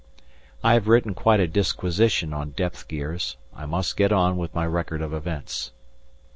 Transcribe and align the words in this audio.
I 0.63 0.73
have 0.73 0.87
written 0.87 1.13
quite 1.13 1.39
a 1.39 1.45
disquisition 1.47 2.33
on 2.33 2.53
depth 2.57 2.87
gears; 2.87 3.37
I 3.55 3.67
must 3.67 3.95
get 3.95 4.11
on 4.11 4.35
with 4.35 4.55
my 4.55 4.65
record 4.65 5.03
of 5.03 5.13
events. 5.13 5.73